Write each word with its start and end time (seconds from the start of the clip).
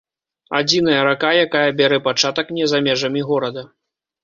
Адзіная 0.59 1.01
рака, 1.07 1.33
якая 1.45 1.69
бярэ 1.83 2.01
пачатак 2.09 2.51
не 2.59 2.65
за 2.73 2.83
межамі 2.89 3.21
горада. 3.31 3.69